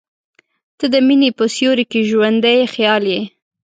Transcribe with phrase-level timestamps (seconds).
[0.77, 3.21] •ته د مینې په سیوري کې ژوندی خیال یې.